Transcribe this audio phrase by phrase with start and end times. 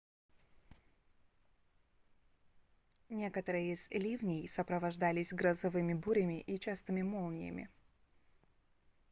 [3.09, 7.69] некоторые из ливней сопровождались грозовыми бурями и частыми молниями